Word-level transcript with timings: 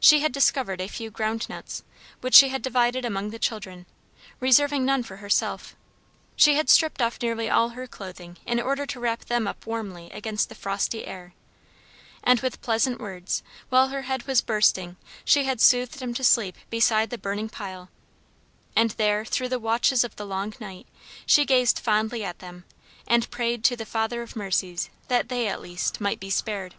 She 0.00 0.18
had 0.18 0.32
discovered 0.32 0.80
a 0.80 0.88
few 0.88 1.08
ground 1.12 1.48
nuts, 1.48 1.84
which 2.20 2.34
she 2.34 2.48
had 2.48 2.62
divided 2.62 3.04
among 3.04 3.30
the 3.30 3.38
children, 3.38 3.86
reserving 4.40 4.84
none 4.84 5.04
for 5.04 5.18
herself; 5.18 5.76
she 6.34 6.56
had 6.56 6.68
stripped 6.68 7.00
off 7.00 7.22
nearly 7.22 7.48
all 7.48 7.68
her 7.68 7.86
clothing 7.86 8.38
in 8.44 8.58
order 8.60 8.86
to 8.86 8.98
wrap 8.98 9.26
them 9.26 9.46
up 9.46 9.64
warmly 9.64 10.10
against 10.10 10.48
the 10.48 10.56
frosty 10.56 11.04
air, 11.06 11.32
and 12.24 12.40
with 12.40 12.60
pleasant 12.60 12.98
words, 12.98 13.44
while 13.68 13.90
her 13.90 14.02
head 14.02 14.26
was 14.26 14.40
bursting, 14.40 14.96
she 15.24 15.44
had 15.44 15.60
soothed 15.60 16.00
them 16.00 16.12
to 16.12 16.24
sleep 16.24 16.56
beside 16.68 17.10
the 17.10 17.16
burning 17.16 17.48
pile; 17.48 17.88
and 18.74 18.90
there, 18.98 19.24
through 19.24 19.48
the 19.48 19.60
watches 19.60 20.02
of 20.02 20.16
the 20.16 20.26
long 20.26 20.52
night, 20.58 20.88
she 21.24 21.44
gazed 21.44 21.78
fondly 21.78 22.24
at 22.24 22.40
them 22.40 22.64
and 23.06 23.30
prayed 23.30 23.62
to 23.62 23.76
the 23.76 23.86
Father 23.86 24.22
of 24.22 24.34
mercies 24.34 24.90
that 25.06 25.28
they, 25.28 25.46
at 25.46 25.62
least, 25.62 26.00
might 26.00 26.18
be 26.18 26.30
spared. 26.30 26.74